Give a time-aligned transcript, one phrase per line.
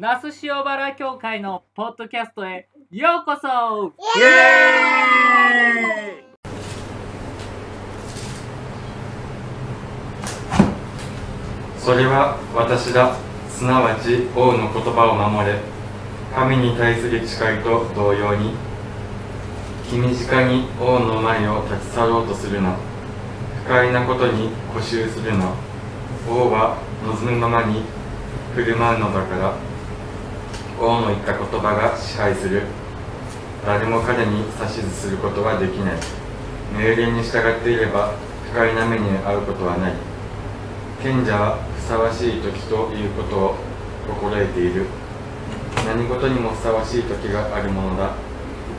[0.00, 3.92] 那須塩原教会のポッドキャストへようこそ。
[4.16, 6.24] イエーイ。
[11.80, 13.16] それは私だ
[13.48, 15.58] すなわち王の言葉を守れ。
[16.32, 18.54] 神に対する誓いと同様に
[19.90, 22.76] 君近に王の前を立ち去ろうとするな。
[23.64, 25.52] 不快なことに固執するな。
[26.30, 27.82] 王は望むままに
[28.54, 29.67] 振る舞うのだから。
[30.80, 32.62] 王の言った言葉が支配する。
[33.66, 35.94] 誰も彼に指図することはできない。
[36.72, 38.14] 命令に従っていれば
[38.52, 39.92] 不快な目に遭うことはない。
[41.02, 43.54] 賢者はふさわしい時ということを
[44.06, 44.86] 心得ている。
[45.86, 48.12] 何事にもふさわしい時があるものだ。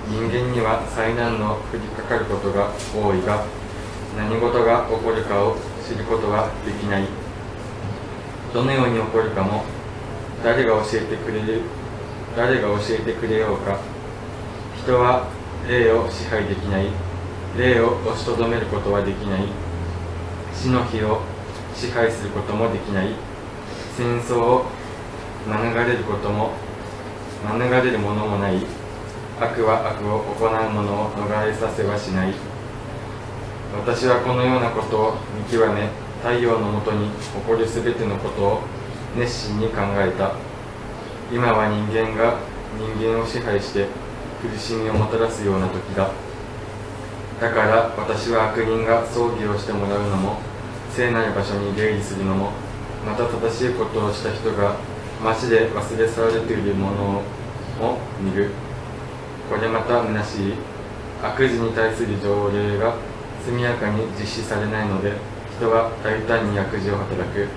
[0.07, 3.43] 人間には災難の降りかかることが多いが
[4.17, 7.03] 何事が起こるかを知ることはできない。
[8.53, 9.63] どのように起こるかも
[10.43, 11.61] 誰が教えてくれる
[12.35, 13.79] 誰が教えてくれようか。
[14.83, 15.27] 人は
[15.67, 16.87] 霊を支配できない。
[17.57, 19.41] 霊を押しとどめることはできない。
[20.53, 21.21] 死の日を
[21.75, 23.13] 支配することもできない。
[23.97, 24.65] 戦争を
[25.47, 26.51] 免れることも
[27.43, 28.57] 免れるものもない。
[29.39, 32.33] 悪は悪を行う者を逃れさせはしない。
[33.73, 35.89] 私はこのようなことを見極め
[36.21, 37.13] 太陽のもとに起
[37.47, 38.61] こるすべてのことを
[39.15, 40.48] 熱心に考えた。
[41.31, 42.39] 今は人間が
[42.77, 43.87] 人間を支配して
[44.41, 46.09] 苦しみをもたらすような時だ。
[47.39, 50.37] だから私は悪人が葬儀をしてもらうのも
[50.91, 52.51] 聖なる場所に出入りするのも
[53.05, 54.75] また正しいことをした人が
[55.23, 57.21] 街で忘れ去られているもの
[57.79, 58.49] を見る。
[59.49, 60.53] これまた虚しい。
[61.21, 62.95] 悪事に対する条例が
[63.45, 65.11] 速やかに実施されないので
[65.57, 67.47] 人は大胆に悪事を働く。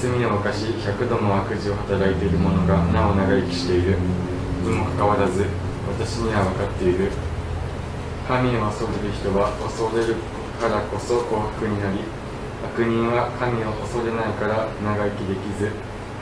[0.00, 3.98] 罪を犯し100度も悪事を働いている者がなお長生きしている。
[4.62, 5.44] にもかかわらず
[5.98, 7.10] 私には分かっている。
[8.28, 10.14] 神を恐れる人は恐れる
[10.60, 11.98] からこそ幸福になり
[12.62, 15.72] 悪人は神を恐れないから長生きできず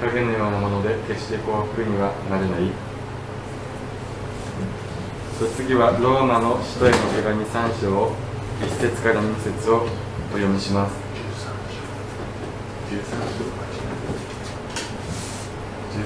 [0.01, 2.71] 影のようなもので決して幸福にはなれない。
[5.55, 8.17] 次はローマの使徒への手紙3章を
[8.63, 9.85] 1節から2節を
[10.33, 10.97] お読みします。
[12.87, 13.45] 13章
[15.93, 16.06] 13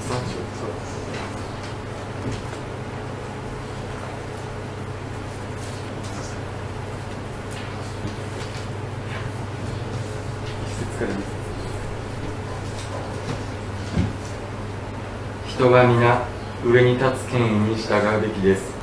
[15.47, 16.25] 人は皆
[16.65, 18.73] 上に立つ権威に従うべきです。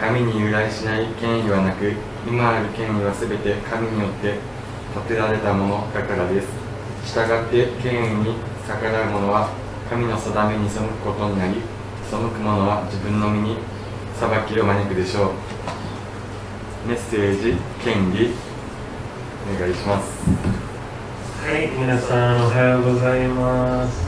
[0.00, 1.92] 神に由来しない権威はなく
[2.26, 4.38] 今ある権威は全て神によって
[4.96, 6.48] 立てられたものだからです。
[7.04, 8.34] 従って権威に
[8.66, 9.61] 逆らう者は
[9.92, 11.60] 神の定めに背くことになり
[12.10, 13.58] 背く者は自分の身に
[14.18, 18.30] 裁きを招くでしょうメッセージ権利
[19.54, 20.24] お願いします
[21.44, 24.06] はい、皆さんおはようございます。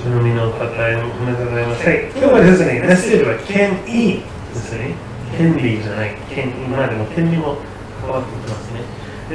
[0.00, 1.86] 主の身の方へおめでとうございます。
[1.86, 4.22] はい、今日はですね、メッセージは権威
[4.54, 4.94] ですね。
[5.36, 6.52] 権利じゃない、権威。
[6.70, 7.58] まあでも権利も
[8.00, 8.80] 変わってきますね。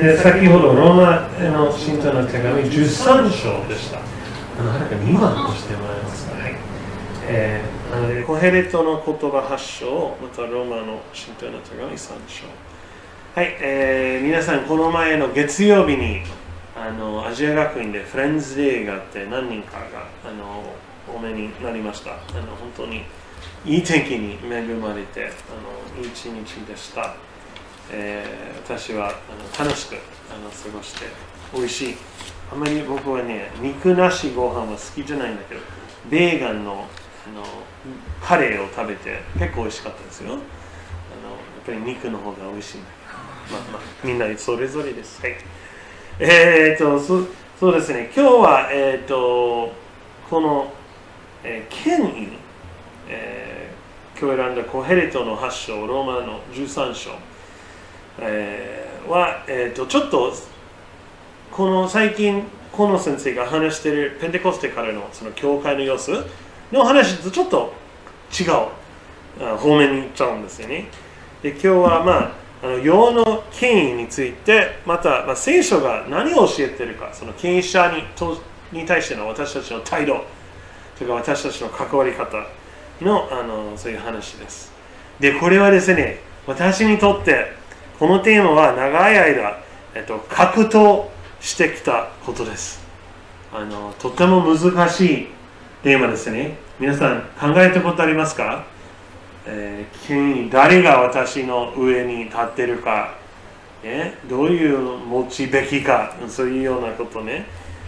[0.01, 4.16] で、先ほどローマの信徒の手紙13章でした。
[4.59, 6.41] あの、早く2番としてもらえますか。
[6.41, 6.55] はい。
[7.29, 12.45] えー、なので、コヘレトの言葉8章、またローマの信徒の手紙3章。
[13.35, 16.21] はい、えー、皆さん、この前の月曜日に
[16.79, 20.63] あのアジア学院でフレンズデーがあって何人かがあの
[21.11, 22.11] お目になりました。
[22.11, 23.01] あの本当に
[23.65, 27.15] いい天気に恵まれてあのいい一日でした。
[27.91, 29.11] えー私はあ
[29.61, 29.95] の楽しく
[30.29, 31.05] あの過ごして
[31.53, 31.97] 美味しい。
[32.51, 35.61] あまり僕はね、肉なしご飯は好きじゃないんだけど、
[36.09, 36.87] ベーガンの
[37.27, 37.43] あの
[38.21, 40.31] カレーを食べて結構美味しかったですよ。
[40.31, 40.45] あのやっ
[41.65, 42.87] ぱり肉の方が美味しいんだ
[43.49, 45.21] けど、まあまあ、みんなそれぞれです。
[45.21, 45.35] はい
[46.19, 47.27] えー、とそ
[47.59, 49.73] そうですね、今日は、えー、と
[50.29, 50.71] この、
[51.43, 52.29] えー権威、
[53.09, 53.57] えー
[54.19, 57.11] 今日選んだコヘレトの8章、ローマの13章、
[58.19, 60.33] えーは、えー、とちょっと
[61.51, 66.11] この最近、この先生が話しているペンテコステからのその教会の様子
[66.71, 67.73] の話とちょっと
[68.31, 68.43] 違
[69.43, 70.87] う方面に行っちゃうんですよね。
[71.41, 78.41] で今日はまああの世の権威についてまた、まあ、聖書が何を教えているかその権威者にと
[78.71, 80.25] に対しての私たちの態度
[80.97, 82.45] とか私たちの関わり方
[82.99, 84.71] のあのそういう話です
[85.19, 87.53] でこれはですね私にとって
[87.99, 89.59] このテーマは長い間、
[89.93, 91.05] えっと、格闘
[91.39, 92.85] してきたことです。
[93.53, 95.27] あのとても難しい
[95.83, 96.57] テーマですね。
[96.79, 98.65] 皆さん考えたことありますか、
[99.45, 103.15] えー権威誰が私の上に立ってるか、
[103.83, 107.45] ね、どういう持ちべきか、そういうようなことね、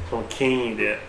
[0.09, 0.99] その権威で。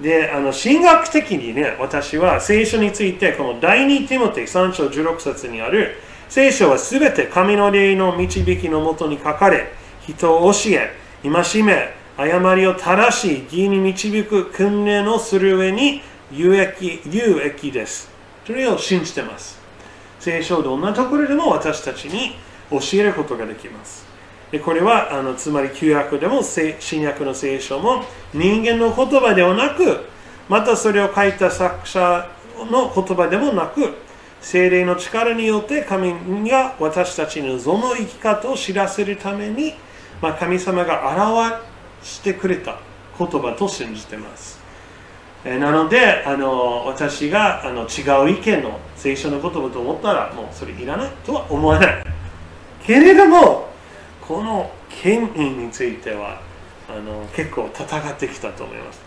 [0.00, 5.96] で、あの神学的にね、私は聖書について、この第2ティモテ3章16節にある、
[6.28, 9.72] 聖書はすべて神の霊の導きのもとに書かれ、
[10.06, 16.02] 人を教え、戒め、誤りを正し義に導く訓練をする上に
[16.32, 18.10] 有益有益です。
[18.46, 19.60] それを信じてます。
[20.18, 22.34] 聖書をどんなところでも私たちに
[22.70, 24.06] 教えることができます。
[24.50, 28.04] でこれはあのつまり旧約でも新約の聖書も
[28.34, 30.04] 人間の言葉ではなく
[30.48, 32.28] またそれを書いた作者
[32.70, 33.94] の言葉でもなく
[34.42, 39.74] 精霊の力によって神が私たちのその生き方を知らせるために、
[40.22, 41.56] まあ、神様が表
[42.06, 42.78] してくれた
[43.18, 44.60] 言葉と信じてます。
[45.44, 52.04] えーなのであの私があの違う意見の聖書の言葉と思ったらもうそれいらないとは思わない。
[52.86, 53.68] けれども
[54.20, 56.40] この権威については
[56.88, 59.00] あの結構戦ってきたと思います。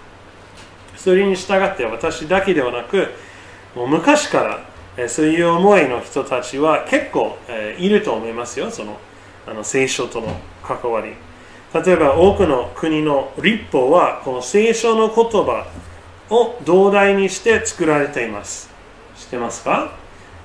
[0.97, 3.07] それに従って私だけではなく
[3.73, 4.59] もう昔か
[4.97, 8.97] らそういう思いの人たちは結構、えーいると思いますよ、その
[9.47, 11.13] あの聖書との関わり。
[11.73, 15.67] 例えば多くの国の立法はこの聖書の言葉
[16.29, 18.69] を土台にして作られています。
[19.17, 19.91] 知ってますか、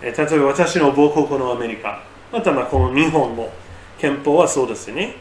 [0.02, 2.02] 例えば私の母国のアメリカ、
[2.32, 3.52] またまこの日本も
[3.98, 5.14] 憲法はそうですね。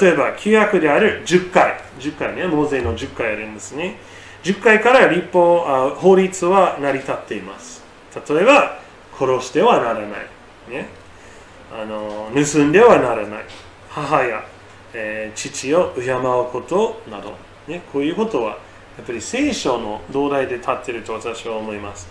[0.00, 3.98] 例えば旧約である10回、10回ね、モーゼの10回あるんですね。
[4.44, 7.82] 10回から立法あ法律は成り立っています。
[8.28, 8.78] 例えば、
[9.18, 10.06] 殺してはならない。
[10.70, 10.88] ね、
[11.72, 13.44] あの盗んではならない。
[13.94, 14.44] 母や、
[14.94, 17.34] えー父を敬うことなど、
[17.68, 18.50] ね、こういうことは
[18.96, 22.08] やっぱり聖書の土台で立っていると私は思います。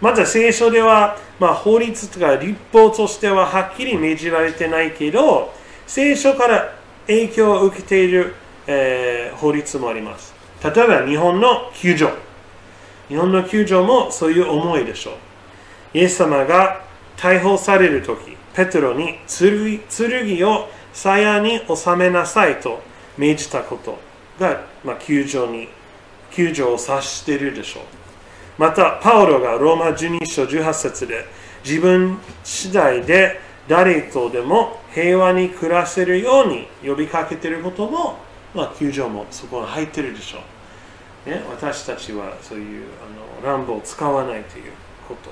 [0.00, 5.52] また聖書では、まあ、法律とか立法としてははっきり命じられてないけど、
[5.86, 6.74] 聖書から
[7.06, 8.34] 影響を受けている、
[8.66, 10.34] えー法律もあります。
[10.62, 12.10] 例えば日本の救助。
[13.08, 15.98] 日本の救助もそういう思いでしょう。
[15.98, 16.82] イエス様が
[17.16, 22.80] 逮捕されるとき、ペテロに剣を鞘に収めなさいと
[23.18, 23.98] 命じたこと
[24.40, 25.68] が、まあ、救助に、
[26.30, 27.82] 救助を指しているでしょう。
[28.56, 31.26] また、パウロがローマ12章18節で
[31.64, 38.18] 自分次第で誰とでも平和に暮らせるように呼びかけていることも、
[38.54, 40.38] まあ、救助もそこに入ってるでしょ
[41.26, 41.30] う。
[41.30, 42.86] ね、私たちはそういう
[43.42, 44.72] あの乱暴を使わないという
[45.08, 45.30] こと。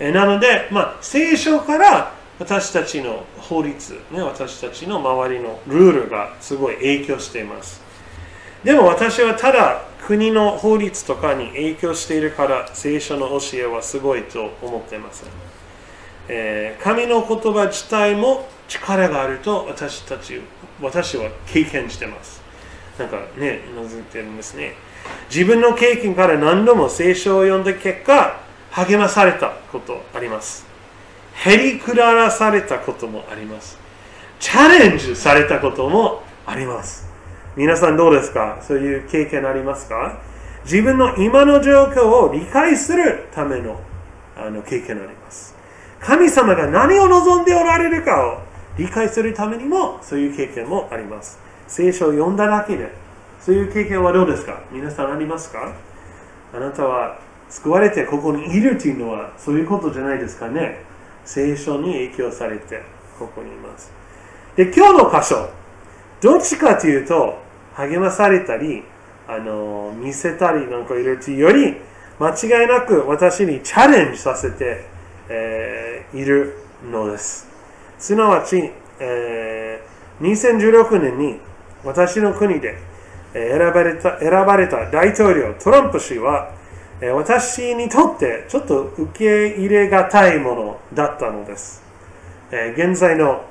[0.00, 7.80] えなので、まあ、聖書から私たちの法律、ね、私たちの周りのルールがすごい影響しています。
[8.64, 15.28] でも私はただ国の法律とかに影響しているから聖書の教えはすごいと思っていません。
[16.28, 20.40] えー神の言葉自体も力があると私たち、
[20.80, 22.42] 私は経験しています。
[22.98, 24.74] なんかね、覗いてるんですね。
[25.28, 28.40] 自分の経験から何度も聖書を読んだ結果、
[28.70, 30.73] 励まされたことあります。
[31.34, 33.78] へりくだらされたこともあります。
[34.40, 37.06] チャレンジされたこともあります。
[37.56, 38.58] 皆さんどうですか？
[38.62, 40.20] そういう経験ありますか？
[40.64, 43.80] 自分の今の状況を理解するための
[44.36, 45.54] あの経験あります。
[46.00, 48.38] 神様が何を望んでおられるかを
[48.76, 51.38] 理解するためにもそういう経験もあります。
[51.68, 52.90] 聖書を読んだだけで、
[53.40, 54.62] そういう経験はどうですか？
[54.70, 55.74] 皆さんありますか？
[56.52, 60.84] あなたは救われてここにいるというのはそういうことじゃないですかね。
[61.24, 62.82] 聖書に影響されて
[63.18, 63.92] ここにいます。
[64.56, 65.48] で、今日の箇所、
[66.20, 67.38] どっちかというと、
[67.74, 68.82] 励まされたり、
[69.26, 71.76] あの、見せたりなんかいるというより、
[72.20, 74.84] 間違いなく私にチャレンジさせて、
[75.28, 76.54] えーいる
[76.92, 77.48] のです。
[77.98, 81.40] すなわち、えー2016年に
[81.84, 82.78] 私の国で
[83.32, 86.52] 選ばれた選ばれた大統領トランプ氏は、
[87.04, 91.82] え私にとってちょっと受け入れがたいものだったのです。
[92.50, 93.44] え現在の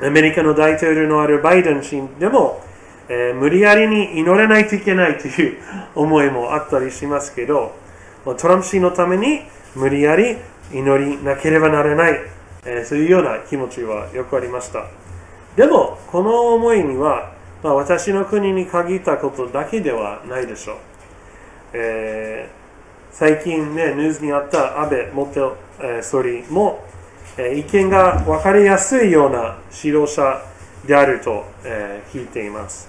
[0.00, 2.62] アメリカの大統領のあるバイデン氏でも、
[3.10, 5.58] え無理やりに祈らないといけないという
[5.94, 7.74] 思いもあったりしますけど、
[8.24, 9.42] トランプ氏のために
[9.74, 10.38] 無理やり
[10.72, 12.20] 祈りなければならない、
[12.64, 14.86] えそういうような気持ちはよくありました。
[15.56, 20.76] でも、この思いには、まあ、私の国に限ったことだけではないでしょう。
[21.74, 22.61] えー
[23.12, 26.82] 最近ね、ニュースにあった安倍元、えー総理も、
[27.36, 30.42] えー意見が分かりやすいような指導者
[30.86, 32.88] であると、えー聞いています。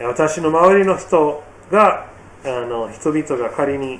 [0.00, 2.06] 私の周りの人が、
[2.44, 3.98] あの人々が仮に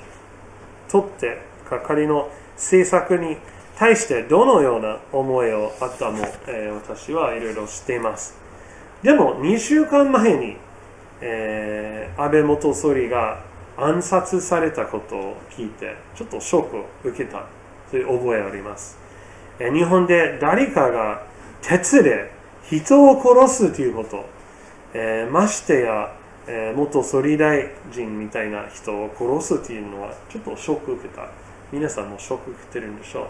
[0.89, 1.39] とって
[1.69, 3.35] 係の制作に
[3.77, 8.37] 対してどのような思いをあったも、えー私はいろいろ知っています。
[9.03, 10.55] でも2週間前に、
[11.19, 13.43] えー安倍元総理が
[13.77, 17.45] 暗殺されたことを聞いて、ちょっとショックを受けた
[17.91, 18.97] という覚えがあります。
[19.59, 21.23] え日本で誰かが
[21.61, 22.31] 鉄で
[22.69, 24.25] 人を殺すということ、
[24.93, 26.15] えーましてや、
[26.47, 31.27] えー元総理大臣みたいな人を殺すというのはちょっとショックを受けた。
[31.71, 33.27] 皆さんもショックを受けてるんでしょう。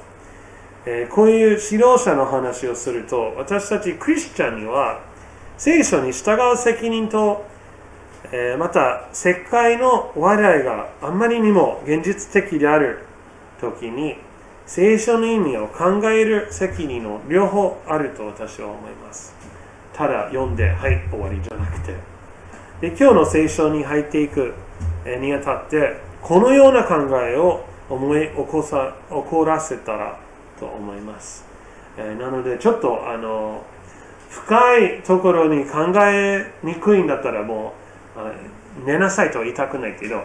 [0.86, 5.00] えーこういう指導者の話をすると、私たちクリスチャンには
[5.58, 7.46] 聖書に従う責任と、
[8.32, 13.00] えまた世界の話題があまりにも現実的である
[13.60, 14.15] 時に
[14.65, 19.36] 聖書の意味を考える責任の両方あると私は思います。
[19.94, 21.96] ただ読んで、はい、終わりじゃなくて。
[22.82, 24.53] で今日の聖書に入っていく
[25.05, 30.20] にあたって、このような考えを思い起こさ起こらせたら
[30.60, 31.46] と思います。
[31.98, 33.63] えなので、ちょっとあの
[34.29, 37.85] 深いところに考えにくいんだったらもう
[38.86, 40.22] 寝なさいとは言いたくないけど、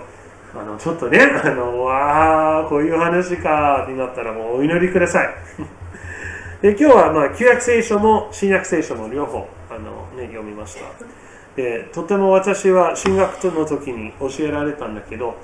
[0.54, 5.34] あのちょっとね、 あのわあ、こういう話かになったらもうお祈りください。
[6.62, 10.84] で今日は、まあ、旧約聖書も新約聖書も両方あの、ね、読みました。
[11.56, 15.36] でとても私は進学の時に教えられたんだけど、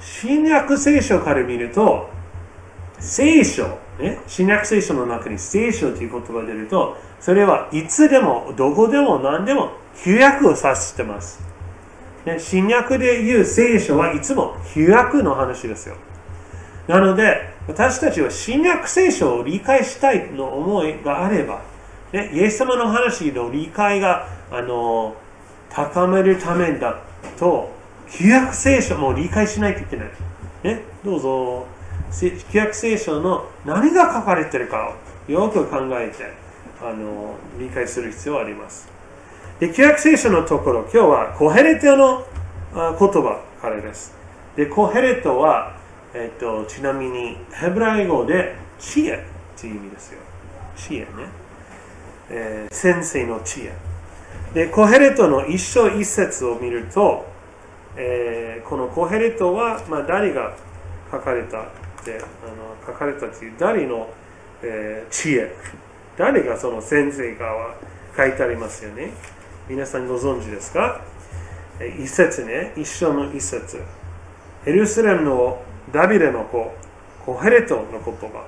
[0.00, 2.10] 新約聖書から見ると、
[2.98, 9.72] 聖書、ね、新約聖書の中に聖書という言葉が出ると、それはいつでも、どこでも何でも
[10.04, 11.40] 旧約を指してます。
[12.24, 15.96] ね、新約で言う聖書はいつも旧約の話ですよ。
[16.86, 21.60] なので、私たちは新約聖書を理解したいの思いがあれば、
[22.12, 25.14] ね、イエス様の話の理解が、あの、
[25.68, 26.98] 高めるためだ
[27.38, 27.70] と、
[28.10, 30.10] 旧約聖書も理解しないといけない。
[30.62, 31.66] ね、どうぞ、
[32.18, 34.94] 旧約聖書の何が書かれてるか
[35.28, 36.32] をよく考えて、
[36.82, 38.97] あの、理解する必要があります。
[39.60, 42.24] で、旧約聖書のところ、今日はコヘレトの
[42.72, 44.14] 言葉からです。
[44.54, 45.76] で、コヘレトは、
[46.14, 49.24] えっと、ちなみにヘブライ語で知恵
[49.60, 50.20] という意味ですよ。
[50.76, 51.06] 知恵ね。
[52.30, 53.72] えー先生の知恵。
[54.54, 57.26] で、コヘレトの一章一節を見ると、
[57.96, 60.54] えーこのコヘレトは、まあ、誰が
[61.10, 61.64] 書かれたっ
[62.04, 64.08] て、あの書かれたという誰の、
[64.62, 65.52] えー知恵。
[66.16, 67.74] 誰がその先生かは
[68.16, 69.10] 書いてありますよね。
[69.68, 71.02] 皆さんご存知ですか？
[71.98, 73.82] 一節ね、一章の一節。
[74.64, 76.72] エルサレムのダビデの子、
[77.26, 78.46] コヘレトの言葉。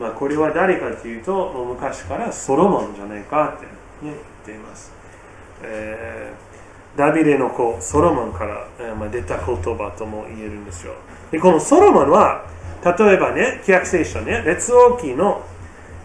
[0.00, 3.72] まあ、これは誰かというと、もう昔からソロモンじゃないかって、ね、
[4.02, 4.92] 言っています。
[5.62, 6.48] えー
[6.96, 10.94] ダビデの子、ソロモンから、えーまあ、出た言葉とも言えるんですよ。
[11.30, 12.46] で、このソロモンは、
[12.82, 15.44] 例えばね、規約聖書ね、列王記の、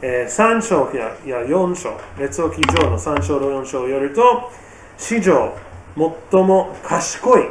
[0.06, 4.52] えー3章やや4章、列王記上の3章と4章を読ると、
[4.98, 5.54] 史上
[5.96, 7.44] 最も賢い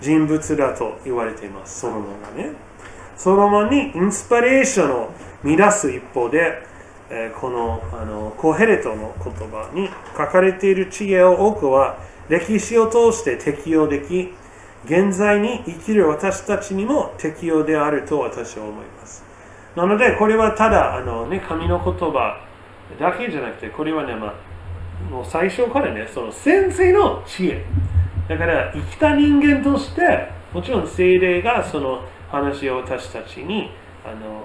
[0.00, 2.52] 人物だと言われています、ソロモンがね。
[3.16, 5.10] ソロモンにインスパレーションを
[5.42, 6.62] 乱す一方で、
[7.10, 14.32] えーこのあのコヘレトの言葉に書かれている知恵を多くは歴史を通して適用でき、
[14.84, 19.19] 現在に生きる私たちにも適用であると私は思います。
[19.76, 22.40] なので、これはただあの、ね、神の言葉
[22.98, 27.64] だけじゃなくて、これはね、まあ、もう最初からね、その先生の知恵。
[28.28, 33.70] だから、生きた人間として、もちろん精霊がその話を私たちに
[34.04, 34.42] あの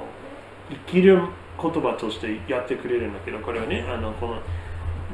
[0.69, 1.19] 生きる
[1.61, 4.41] 言葉としてやってくれるんだけど、これはね、あのこの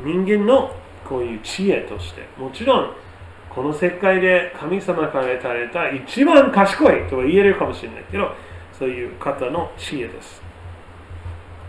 [0.03, 0.71] 人間の
[1.05, 2.93] こういう知恵として、もちろん、
[3.49, 8.33] この世界で神様から与えた一番賢いとは言えるかもしれないけど、
[8.81, 10.41] そういう方の知恵です。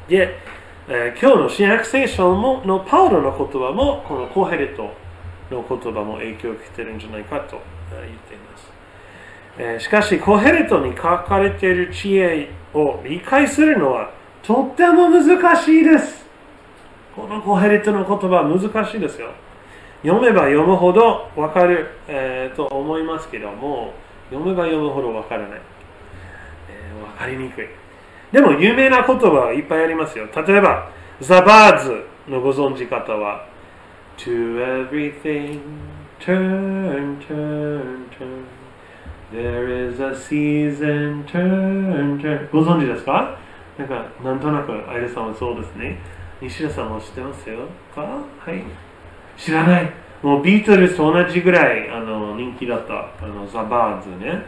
[0.08, 0.34] で、
[0.88, 4.84] えー今日の新約聖書ものパウロの言葉も、このコヘレト
[5.50, 8.72] の言葉も影響を受けてるんじゃないかと言っています。
[9.58, 14.10] えーしかし、コヘレトに書かれている知恵を理解するのは
[14.42, 16.24] とっても難しいです。
[17.14, 19.28] このコヘレトの言葉は難しいですよ。
[20.02, 23.92] 読めば読むほどわかる、えーと思いますけども、
[24.30, 25.60] 読めば読むほどわからない。
[27.02, 27.66] えーわかりにくい。
[28.32, 30.26] でも有名な言葉はいっぱいありますよ。
[30.46, 30.88] 例えば、
[31.20, 33.46] ザバーズのご存知方は、
[34.18, 35.60] To everything,
[36.20, 38.44] turn, turn, turn.
[39.32, 42.50] There is a season, turn, turn.
[42.50, 43.38] ご存知ですか？
[43.78, 45.98] なんか、なんとなく、アイルさんはそうですね。
[46.40, 47.60] 西田さんも知ってますよ
[47.94, 48.02] か？
[48.02, 48.62] はい。
[49.36, 49.92] 知らない。
[50.22, 54.44] もうビートルズと同じぐらいあの人気だったあのザ・バーズね。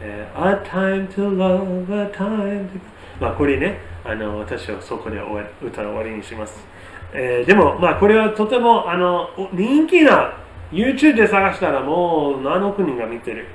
[0.00, 2.80] えー A time to love, a time to...
[3.20, 6.64] まあこれね、あの私はそこで終わ歌を終わりにします。
[7.12, 10.34] えーでも、まあこれはとてもあの人気な
[10.72, 13.46] YouTube で探したらもう何億人が見てる。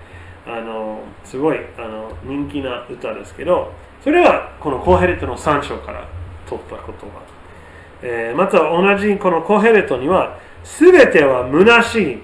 [0.47, 3.71] あのすごいあの人気な歌ですけど、
[4.03, 6.07] それはこのコヘレトの3章から
[6.47, 6.93] 取った言葉。
[8.01, 12.19] えーまた同じこのコヘレトには、すべては虚しい、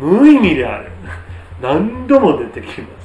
[0.00, 0.90] 無意味である。
[1.60, 2.97] 何度も出てきます。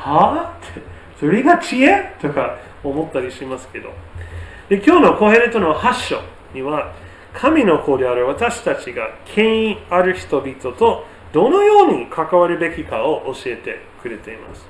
[0.00, 0.56] は？
[0.62, 0.82] ぁって、
[1.18, 2.16] それが知恵？
[2.20, 3.92] とか思ったりしますけど。
[4.68, 6.20] で今日のコヘレトの8章
[6.54, 6.92] には、
[7.34, 14.64] 神の子である私たちが権威ある人々とどのように関わるべきかを教えてくれています。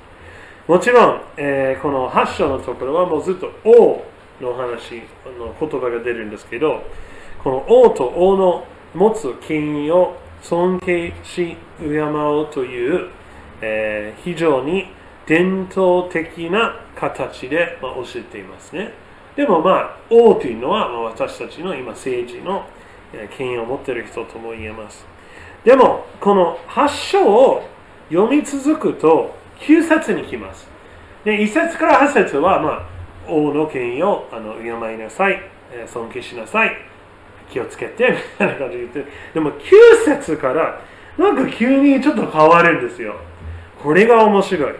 [0.67, 4.03] もちろん、えーこの8章のところはもうずっと王
[4.39, 5.01] の話
[5.37, 6.83] の言葉が出るんですけど、
[7.43, 13.09] この王と王の持つ権威を尊敬し敬おうという、
[13.61, 14.87] えー非常に
[15.27, 18.93] 伝統的な形で、まあ、教えていますね。
[19.35, 22.65] でもまあ、王というのは、ま、私たちの今政治の
[23.37, 25.05] 権威を持っている人とも言えます。
[25.63, 27.63] でも、この8章を
[28.09, 30.67] 読み続くと9節に来ます。
[31.23, 32.87] で、1節から8節は、まあ、
[33.27, 35.41] 王の権威をあの敬いなさい、
[35.87, 36.71] 尊敬しなさい、
[37.51, 39.11] 気をつけて、みたいな感じで言って。
[39.33, 39.59] でも9
[40.05, 40.81] 節から、
[41.17, 43.15] なんか急にちょっと変わるんですよ。
[43.81, 44.73] これが面白い。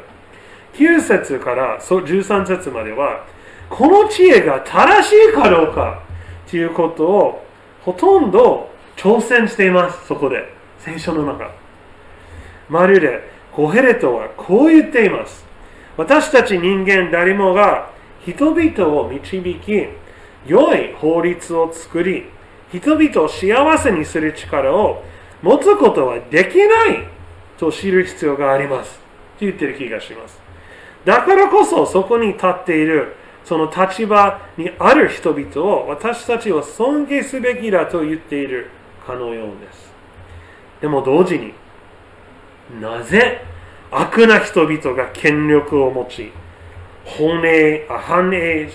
[0.73, 3.25] 9節から13節までは、
[3.69, 6.01] この知恵が正しいかどうか
[6.49, 7.45] ということを
[7.83, 10.53] ほとんど挑戦しています、そこで。
[10.79, 11.51] 聖書の中。
[12.69, 15.45] まるで、コヘレトはこう言っています。
[15.97, 17.89] 私たち人間誰もが
[18.25, 19.87] 人々を導き、
[20.45, 22.25] 良い法律を作り、
[22.71, 25.03] 人々を幸せにする力を
[25.41, 27.07] 持つことはできない
[27.57, 28.97] と知る必要があります。
[28.97, 29.01] と
[29.41, 30.40] 言ってる気がします。
[31.05, 38.69] だからこそそこに立っているその立場にある人々を私たちは尊敬すべきだと言っている
[39.05, 39.91] かのようです。
[40.81, 41.53] でも同時に
[42.79, 43.41] なぜ
[43.91, 46.31] 悪な人々が権力を持ち、
[47.03, 48.69] 本営反映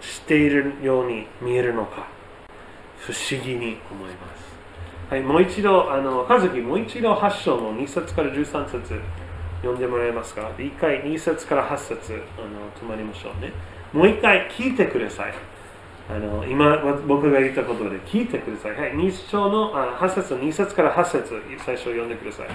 [0.00, 2.08] しているように見えるのか、
[2.98, 5.10] 不思議に思います。
[5.10, 9.00] はい、もう一度、あの、和樹、もう一度8章の2節から13節
[9.62, 10.50] 読んでもらえますか？
[10.56, 13.52] で一回2節から8節あの止まりましょうね。
[13.92, 15.34] もう一回聞いてください。
[16.08, 18.72] あの今、僕が言ったことで聞いてください。
[18.72, 22.46] はい、2章のあ8節、2節から8節最初読んでください。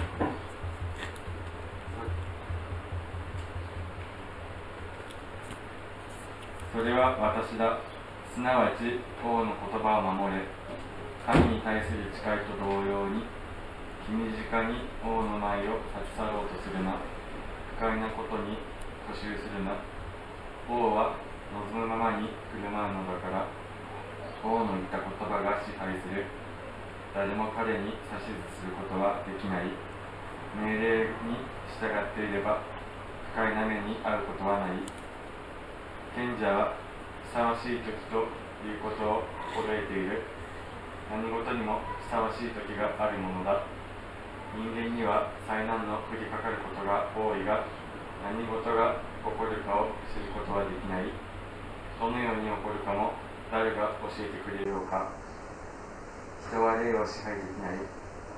[6.75, 7.79] それは私だ
[8.33, 10.41] すなわち王の言葉を守れ
[11.25, 13.23] 神に対する誓いと同様に
[14.05, 17.01] 君近に王の前を立ち去ろうとするな。
[17.73, 18.61] 不快なことに
[19.09, 19.81] 固執するな。
[20.69, 21.17] 王は
[21.73, 23.49] 望むままに振る舞うのだから。
[24.45, 26.21] 王の言った言葉が支配する。
[27.17, 29.73] 誰も彼に指図することはできない。
[30.53, 31.41] 命令に
[31.73, 32.61] 従っていれば
[33.33, 34.85] 不快な目に遭うことはない。
[36.13, 36.77] 賢者は
[37.25, 38.21] ふさわしい時と
[38.61, 40.21] いうことを心得ている。
[41.09, 43.65] 何事にもふさわしい時があるものだ。
[44.55, 47.67] 人間には災難の降りかかることが多いが
[48.23, 51.11] 何事が起こるかを知ることはできない。
[51.99, 53.19] どのように起こるかも
[53.51, 55.11] 誰が教えてくれようか。
[56.47, 57.83] 人は霊を支配できない。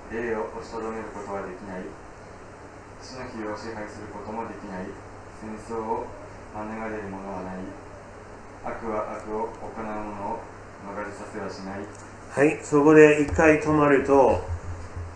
[0.10, 1.86] 霊を押しとどめることはできない。
[2.98, 4.90] 死の日を支配することもできない。
[5.38, 6.10] 戦争を
[6.58, 7.62] 免れるものはない。
[8.66, 10.42] 悪は悪を行う者を
[10.82, 11.86] 逃れさせはしない。
[12.34, 14.57] はい、そこで一回止まると、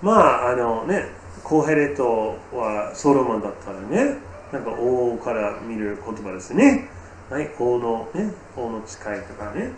[0.01, 1.05] まあ、あのね、
[1.43, 4.17] コヘレトはソロモンだったらね、
[4.51, 6.89] なんか王から見る言葉ですね。
[7.29, 9.71] はい、王のね、王の誓いとかね、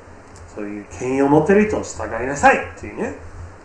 [0.56, 3.16] そういう権威を持ってる人を従いなさいっていうね、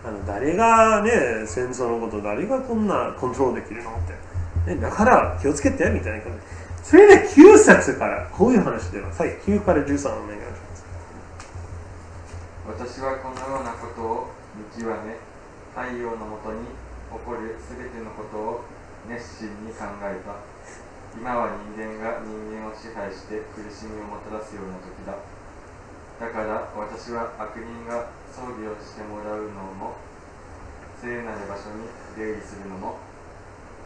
[0.04, 3.94] あの誰がね、戦争のこと、誰がこんなコントロールできるのっ
[4.66, 4.74] て。
[4.74, 6.38] ね、だから気をつけてみたいな感じ。
[6.82, 9.22] それで9節からこういう話でます。
[9.22, 10.84] はい、9から13お願いします。
[12.66, 14.28] 私はこのようなことを
[14.76, 15.27] 見極め
[15.78, 16.74] 太陽のもとに起
[17.22, 18.66] こるすべてのことを
[19.06, 20.34] 熱心に考えた。
[21.14, 25.14] 今は人間が人間を支配して苦しみをもたらすような時だ。
[26.18, 29.94] だから私は悪人が葬儀をしてもらうのも
[30.98, 31.86] 聖なる場所に
[32.18, 32.98] 出入りするのも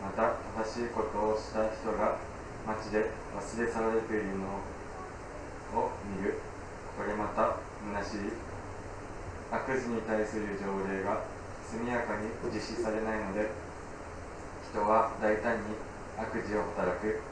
[0.00, 2.16] また正しいことをした人が
[2.64, 4.48] 街で忘れ去られているの
[5.76, 6.40] を見る。
[6.96, 7.60] これまた
[8.00, 8.32] 虚しい。
[9.52, 11.20] 悪事に対する条例が
[11.72, 13.48] 速やかに実施されないので
[14.68, 15.80] 人は大胆に
[16.20, 17.24] 悪事を働く。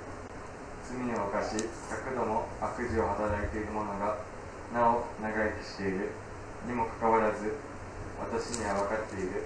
[0.91, 1.61] 罪を犯し
[1.93, 4.17] 100度も悪事を働いている者が
[4.73, 6.09] なお長生きしている。
[6.67, 7.53] にもかかわらず
[8.19, 9.45] 私には分かっている。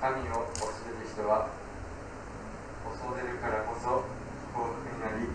[0.00, 1.50] 神を恐れる人は
[2.86, 4.06] 恐れるからこそ
[4.54, 5.26] 幸福になり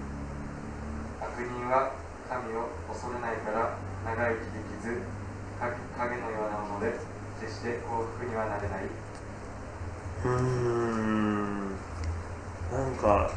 [1.20, 1.92] 悪人は
[2.30, 3.76] 神を恐れないから
[4.06, 5.04] 長生きできず
[5.60, 8.80] 影のようなもので決して幸福にはなれない。
[10.26, 11.70] うーん。
[12.72, 13.32] なんか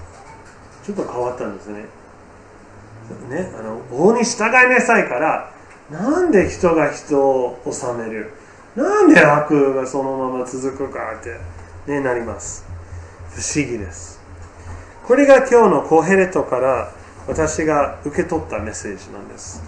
[0.85, 1.85] ちょっと変わったんですね。
[3.31, 5.53] ねあの法に従いなさいから
[5.91, 8.33] なんで人が人を治める？
[8.77, 11.39] なんで悪がそのまま続くかって、
[11.91, 12.65] ね、なります。
[13.31, 14.21] 不思議です。
[15.07, 16.93] これが今日のコヘレトから
[17.27, 19.63] 私が受け取ったメッセージなんです。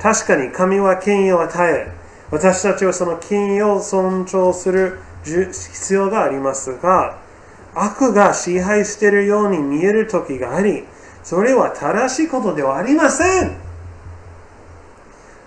[0.00, 1.92] 確かに神は権威を与え
[2.32, 7.18] 私たちはその権威を尊重する必要がありますが
[7.74, 10.84] 悪が支配しているように見える時があり
[11.22, 13.52] それは正しいことではありません。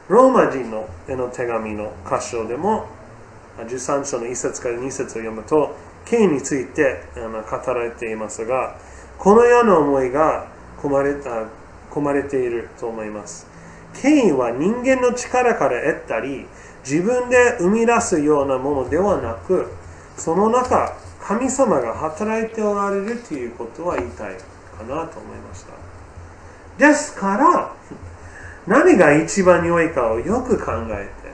[0.08, 2.86] ローマ人の絵の手紙の箇所でも
[3.58, 8.78] 13章の1節から2節を読むと権威について語られていますが
[9.18, 11.16] このような思いが込まれ
[11.90, 13.48] 込まれていると思います。
[14.02, 16.46] 権威は人間の力から得たり
[16.86, 19.72] 自分で生み出すようなものではなく
[20.16, 24.38] その中神様が働いておられるということは言いたい
[24.78, 25.74] かなと思いました。
[26.78, 27.74] ですから
[28.68, 31.32] 何が一番良いかをよく考えて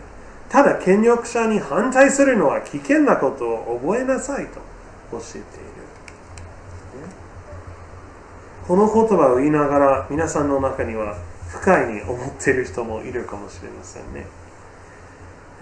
[0.49, 4.59] ただ権力者に反対するのは危険なことを覚えなさいと
[5.11, 5.45] 教えている。
[8.67, 11.17] この言葉を言いながら皆さんの中には
[11.49, 14.25] 不快に思っている人もいるかもしれませんね。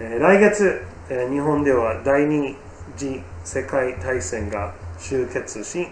[0.00, 2.56] 来月日本では第二
[2.96, 5.88] 次世界大戦が終結し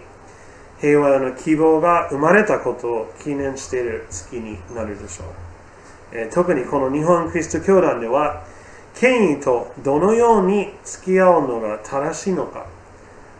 [0.81, 6.29] 平和の希望が生まれたことを記念している月になるでしょう。
[6.33, 8.43] 特にこの日本クリスト教団では
[8.95, 12.65] 権威とどのように付き合うのが正しいのか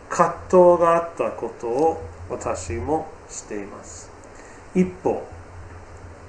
[0.08, 4.08] 葛藤があったことを私もしています。
[4.76, 5.26] 一方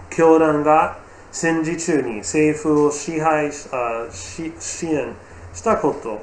[0.10, 0.98] 教団が
[1.32, 5.14] 戦時中に政府を支配しあし支援
[5.54, 6.22] したこと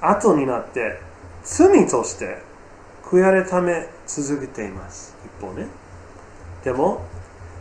[0.00, 0.98] 後になって
[1.44, 2.38] 罪として
[3.02, 5.16] 悔やれため続けています。
[5.24, 5.66] 一方ね。
[6.64, 7.02] でも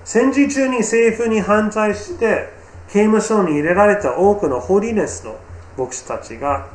[0.04, 2.50] 戦時中に政府に反対して
[2.90, 5.38] 刑務所に入れられた多くのホリネスの
[5.78, 6.68] 牧師たちが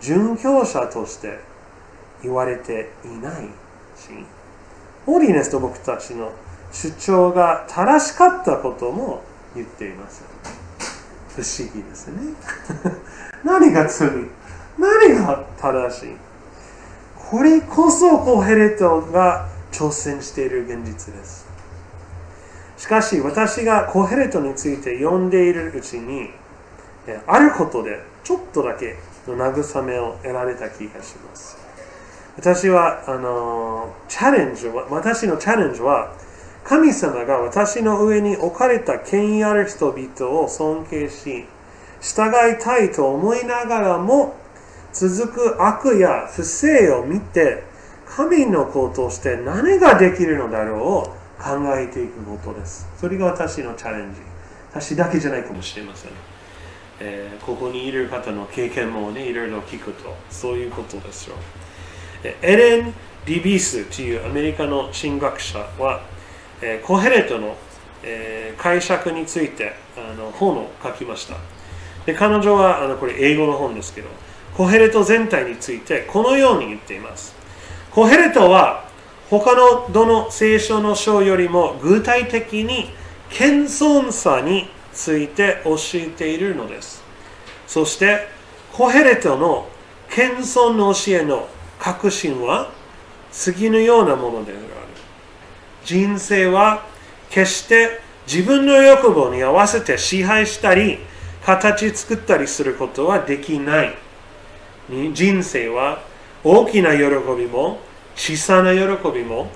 [0.00, 1.38] 殉教者として
[2.22, 3.44] 言われていない
[3.96, 4.10] し
[5.06, 6.32] ホリネスの牧師たちの
[6.72, 9.22] 主張が正しかったことも
[9.54, 10.24] 言っています
[11.34, 12.32] 不思議ですね。
[13.42, 14.08] 何が罪
[14.78, 16.16] 何が正しい。
[17.30, 21.46] これこそコヘレトが挑戦している現実です。
[22.76, 26.30] しかし私がコヘレトについて読んでいるうちに
[27.26, 31.56] あることでちょっとだけの慰めを得られた気がします。
[32.36, 36.12] 私はあのチャレンジ私のチャレンジは
[36.64, 41.44] 神様が私の上に置かれた権威ある人々を尊敬し
[42.00, 44.34] 従いたいと思いながらも
[44.92, 47.64] 続く悪や不正を見て
[48.06, 51.02] 神の子として何ができるのだろうを
[51.38, 52.86] 考えていくことです。
[52.96, 54.20] それが私のチャレンジ。
[54.70, 56.10] 私だけじゃないかもしれません、
[56.98, 61.36] えー、ここにいる方の経験もねいろいろ聞くとそういうことですよ。
[62.42, 62.94] エレン・
[63.26, 66.02] ディビースというアメリカの神学者は、
[66.66, 67.56] えー、コヘレトの、
[68.02, 71.36] えー、解釈についてあの本を書きました。
[72.06, 74.08] で彼女はあのこれ英語の本ですけど
[74.56, 77.34] コヘレト全体についてこのように言っています。
[77.90, 78.88] コヘレトは
[79.28, 82.90] 他のどの聖書の章よりも具体的に
[83.28, 87.02] 謙遜さについて教えているのです。
[87.66, 88.28] そして
[88.72, 89.68] コヘレトの
[90.08, 91.46] 謙遜の教えの
[91.78, 92.70] 核心は
[93.30, 94.83] 次のようなものである。
[95.84, 96.86] 人生は
[97.30, 100.98] 決して自分の欲望に合わせて支配したり
[101.44, 103.94] 形作ったりすることはできない。
[105.12, 106.02] 人生は
[106.42, 107.04] 大きな喜
[107.36, 107.80] びも
[108.16, 109.50] 小さな喜びも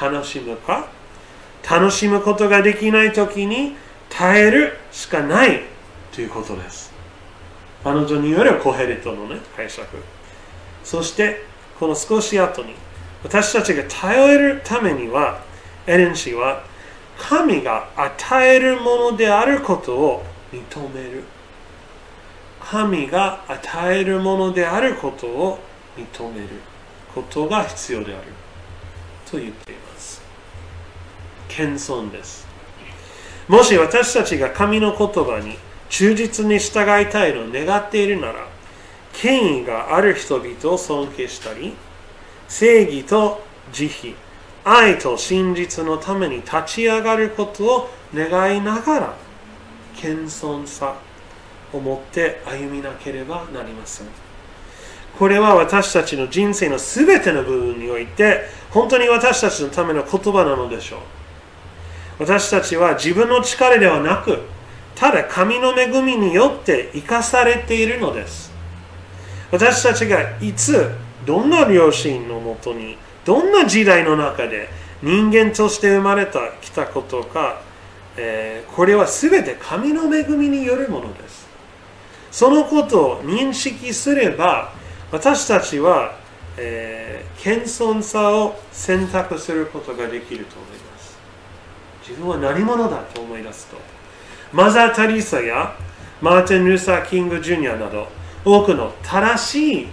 [0.00, 0.88] 楽しむか。
[1.68, 3.74] 楽しむことができない時に
[4.10, 5.62] 耐えるしかない
[6.12, 6.92] ということです。
[7.82, 9.86] 彼女によるコヘレトの、ね、解釈。
[10.82, 11.44] そして
[11.80, 12.74] この少し後に
[13.22, 15.42] 私たちが頼えるためには
[15.86, 16.64] エレン氏は
[17.18, 21.22] 神が与えるものであることを認める。
[22.60, 25.58] 神が与えるものであることを
[25.96, 26.48] 認める
[27.14, 28.24] ことが必要である。
[29.30, 30.22] と言っています。
[31.48, 32.46] 謙遜です。
[33.46, 35.56] もし私たちが神の言葉に
[35.90, 38.46] 忠実に従いたいのを願っているなら、
[39.12, 41.74] 権威がある人々を尊敬したり、
[42.48, 43.42] 正義と
[43.72, 44.14] 慈悲、
[44.64, 49.14] 愛と真実のために立ち上がることを願いながら、
[49.96, 50.96] 謙遜さ
[51.72, 54.06] を持って歩みなければなりません。
[55.18, 61.00] これは私たちの人生のすべての部分において、本当に私たちのための言葉なのでしょう。
[62.20, 64.40] 私たちは自分の力ではなく、
[64.94, 68.52] ただ神の恵みによって生かされているのです。
[69.50, 70.90] 私たちがいつ、
[71.26, 74.68] どんな両親のもとに、どんな時代の中で
[75.02, 77.60] 人間として生まれたきたことか、
[78.16, 81.46] えーこれは全て神の恵みによるものです。
[82.32, 84.72] そのことを認識すれば、
[85.12, 86.16] 私たちは、
[86.56, 91.18] えー謙遜さを選択することができると思います。
[92.08, 93.76] 自分は何者だと思い出すと。
[94.52, 95.76] マザー・タリーサや
[96.22, 98.08] マーティン・ルーサー・キング・ジュニアなど
[98.44, 99.88] 多くの正しい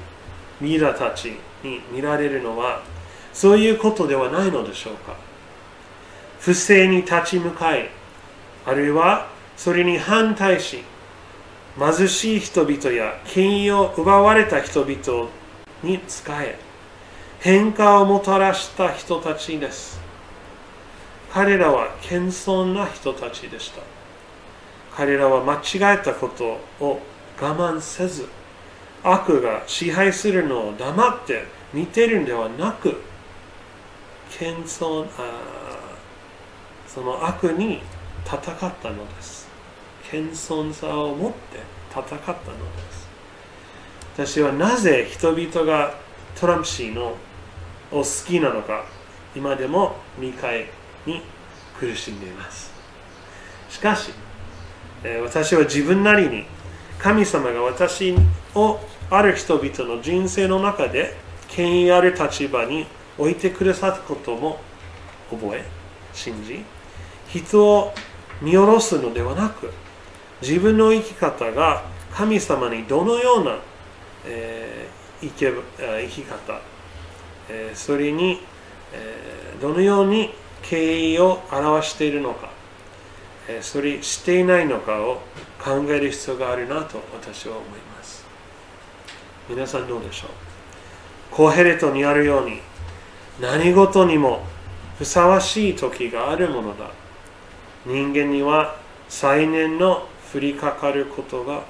[0.61, 2.81] リーダーたちに見られるのは
[3.33, 5.15] そういうことではないのでしょうか。
[6.39, 7.89] 不正に立ち向かい
[8.65, 10.83] あるいはそれに反対し
[11.77, 15.29] 貧しい人々や権威を奪われた人々
[15.83, 16.57] に仕え
[17.39, 19.99] 変化をもたらした人たちです。
[21.31, 23.81] 彼らは謙遜な人たちでした。
[24.95, 26.99] 彼らは間違えたことを
[27.39, 28.27] 我慢せず
[29.03, 33.01] 悪が支配するのを黙って見てるんではなく
[34.31, 35.87] 謙遜あ
[36.87, 37.81] その悪に
[38.25, 39.49] 戦ったのです。
[40.09, 41.37] 謙遜さを持って
[41.89, 42.35] 戦ったので
[42.91, 43.07] す。
[44.13, 45.93] 私はなぜ人々が
[46.39, 47.15] トランプ氏の
[47.91, 48.85] を好きなのか
[49.35, 50.65] 今でも理解
[51.05, 51.21] に
[51.79, 52.71] 苦しんでいます。
[53.69, 54.11] しかし
[55.23, 56.45] 私は自分なりに
[56.99, 58.15] 神様が私
[58.53, 61.15] をある人々の人生の中で
[61.47, 62.85] 権威ある立場に
[63.21, 64.59] 置いてくださったことも
[65.29, 65.63] 覚え
[66.11, 66.63] 信じ
[67.27, 67.93] 人を
[68.41, 69.71] 見下ろすのではなく
[70.41, 73.59] 自分の生き方が神様にどのような、
[74.25, 76.59] えー生け生き方、
[77.47, 78.41] えーそれに、
[78.91, 82.49] えーどのように敬意を表しているのか
[83.47, 85.21] えーそれしていないのかを
[85.63, 88.25] 考える必要があるなと私は思います。
[89.47, 90.29] 皆さんどうでしょう？
[91.29, 92.59] コヘレトにあるように
[93.41, 94.45] 何事にも
[94.99, 96.91] ふさわしい時があるものだ。
[97.87, 98.77] 人間には
[99.09, 101.61] 再燃の降りかかることが多い。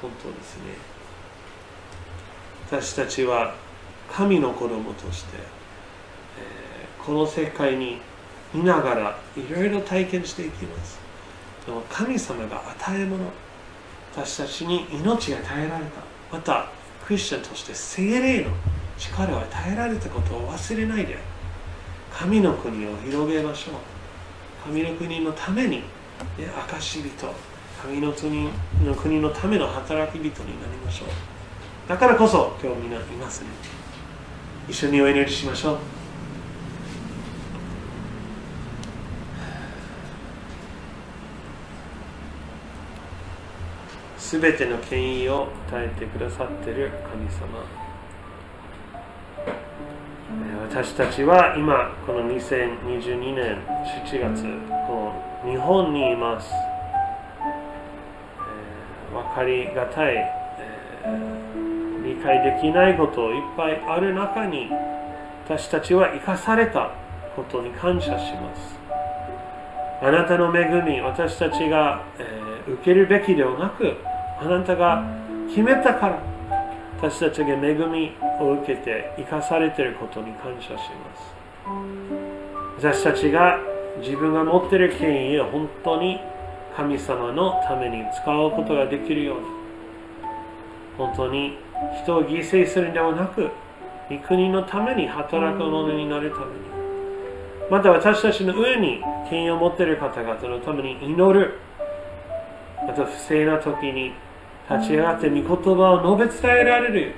[0.00, 0.62] 本当ですね。
[2.70, 3.56] 私たちは
[4.08, 5.36] 神の子供として、
[7.04, 8.00] この世界に
[8.54, 11.00] 見ながらいろいろ体験していきます。
[11.66, 13.24] でも神様が与え物。
[14.12, 16.36] 私たちに命が与えられた。
[16.36, 16.68] また
[17.04, 18.50] クリスチャンとして精霊の
[18.98, 21.18] 力を与えられたことを忘れないで。
[22.12, 23.74] 神の国を広げましょう。
[24.64, 25.84] 神の国のために、ね、
[26.56, 27.08] 証人。
[27.80, 28.48] 神の国
[28.84, 31.08] の国のための働き人になりましょう。
[31.88, 33.48] だからこそ今日みんないますね。
[34.68, 35.78] 一緒にお祈りしましょう。
[44.18, 47.87] すべての権威を与えてくださっている神様。
[50.70, 53.56] 私たちは今この2022年
[54.04, 54.42] 7月
[54.86, 64.68] この日本にいます、えー分かりがたい、えー理解できないこといっぱいある中に
[65.44, 66.92] 私たちは生かされた
[67.34, 68.78] ことに感謝します。
[70.02, 73.96] あなたの恵み、私たちが、えー受けるべきではなく、
[74.38, 75.02] あなたが
[75.48, 76.18] 決めたから、
[77.00, 80.84] 私たちが恵みを受けて生かされていることに感謝します。
[82.78, 83.60] 私たちが
[84.00, 86.18] 自分が持っている権威を本当に
[86.76, 89.46] 神様のために使うことができるように、
[90.96, 91.56] 本当に
[92.02, 93.48] 人を犠牲するのではなく、
[94.10, 96.50] 御国のために働くものになるために、
[97.70, 101.58] また私たちの上に権威を持っている方々のために祈る。
[102.84, 104.14] また不正な時に
[104.70, 107.14] 立ち上がって御言葉を述べ伝えられる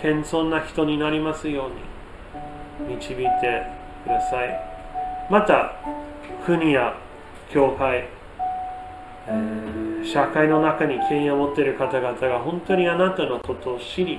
[0.00, 3.62] 謙遜な人になりますように導いて
[4.04, 4.60] ください。
[5.30, 5.76] また
[6.44, 6.94] 国や
[7.50, 8.08] 教会、
[10.04, 14.18] 社会の中に権威を持っている方々が本当にあなたのことを知り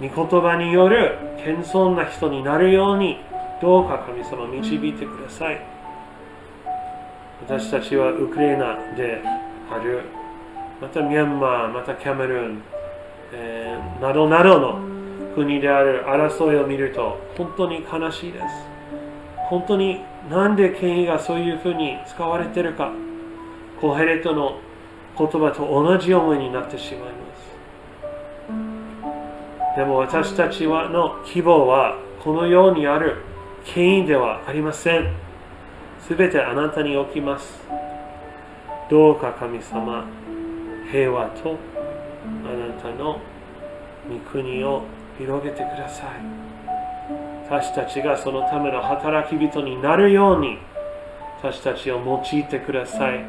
[0.00, 3.18] 御言葉による謙遜な人になるように
[3.60, 5.60] どうか神様導いてください。
[7.40, 9.22] 私たちはウクライナで
[9.70, 10.02] ある、
[10.80, 12.62] またミャンマー、またキャメルーン、
[13.32, 14.78] えーなどなどの
[15.34, 18.44] 国である争いを見ると本当に悲しいです。
[19.48, 22.92] 本当になんで権威がそういうふうに使われているか、
[23.80, 24.58] コヘレトの
[25.16, 27.16] 言葉と同じ思いになってしまいま
[29.74, 29.76] す。
[29.76, 33.16] でも私たちはの希望はこのようにある
[33.64, 35.12] 権威ではありません。
[36.00, 37.60] すべてあなたに起きます。
[38.90, 40.04] どうか神様、
[40.90, 41.56] 平和と
[42.44, 43.20] あなたの
[44.08, 44.82] 御国を
[45.18, 46.08] 広げてください。
[47.46, 50.58] 私たちがそのための働き人になるように
[51.42, 53.24] 私たちを用いてください。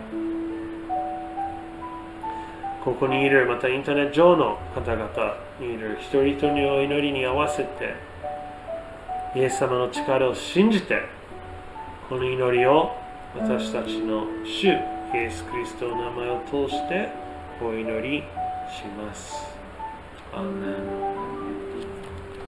[2.84, 7.94] ここにいる、またインターネット上の方々にいる一人一人のお祈りに合わせて、
[9.36, 11.02] イエス様の力を信じて、
[12.08, 12.96] この祈りを
[13.38, 14.72] 私たちの主イ
[15.14, 17.10] エス・キリストの名前を通して
[17.62, 18.24] お祈り
[18.72, 19.36] します。
[20.32, 21.29] アーメン